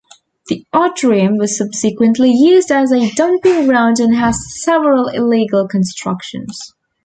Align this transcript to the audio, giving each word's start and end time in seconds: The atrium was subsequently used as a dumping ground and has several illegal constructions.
The 0.47 0.65
atrium 0.73 1.37
was 1.37 1.55
subsequently 1.59 2.31
used 2.31 2.71
as 2.71 2.91
a 2.91 3.11
dumping 3.11 3.67
ground 3.67 3.99
and 3.99 4.15
has 4.15 4.59
several 4.63 5.09
illegal 5.09 5.67
constructions. 5.67 6.73